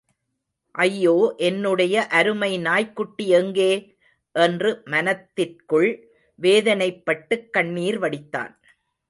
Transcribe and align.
ஐயோ, 0.75 1.33
என்னுடைய 1.37 2.07
அருமை 2.07 2.57
நாய்க்குட்டி 2.57 3.27
எங்கே...? 3.29 3.71
என்று 4.35 4.81
மனத்திற்குள் 4.85 5.89
வேதனைப்பட்டுக் 6.41 7.49
கண்ணீர் 7.49 7.99
வடித்தான். 7.99 8.53